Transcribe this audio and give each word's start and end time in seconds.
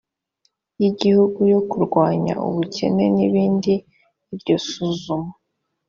y 0.79 0.83
igihugu 0.89 1.39
yo 1.53 1.61
kurwanya 1.69 2.33
ubukene 2.47 3.05
n 3.15 3.17
ibindi 3.27 3.73
iryo 4.33 4.55
suzuma 4.67 5.29